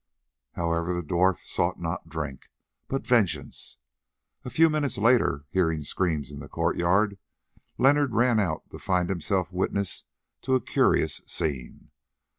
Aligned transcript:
However, 0.53 0.95
the 0.95 1.03
dwarf 1.03 1.45
sought 1.45 1.79
not 1.79 2.09
drink, 2.09 2.49
but 2.87 3.05
vengeance. 3.05 3.77
A 4.43 4.49
few 4.49 4.67
minutes 4.67 4.97
later, 4.97 5.45
hearing 5.51 5.83
screams 5.83 6.31
in 6.31 6.39
the 6.39 6.49
courtyard, 6.49 7.19
Leonard 7.77 8.15
ran 8.15 8.39
out 8.39 8.67
to 8.71 8.79
find 8.79 9.09
himself 9.09 9.51
witness 9.51 10.05
to 10.41 10.55
a 10.55 10.59
curious 10.59 11.21
scene. 11.27 11.91